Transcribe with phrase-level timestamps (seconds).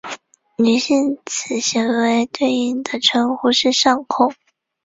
[0.57, 4.33] 女性此行为对应的称呼是上空。